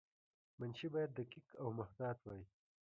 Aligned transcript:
منشي 0.59 0.87
باید 0.93 1.11
دقیق 1.19 1.47
او 1.61 1.67
محتاط 1.79 2.17
وای. 2.25 2.41